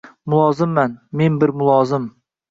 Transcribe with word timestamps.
Mulozimman, 0.33 0.95
men 1.21 1.35
bir 1.43 1.53
mulozim 1.61 2.09